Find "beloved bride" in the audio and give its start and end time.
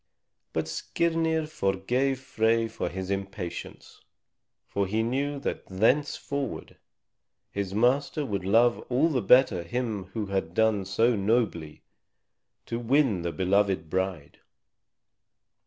13.31-14.39